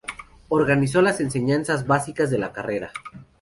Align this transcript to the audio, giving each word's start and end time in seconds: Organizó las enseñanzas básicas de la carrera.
Organizó 0.49 1.03
las 1.03 1.19
enseñanzas 1.21 1.85
básicas 1.85 2.31
de 2.31 2.39
la 2.39 2.51
carrera. 2.51 2.89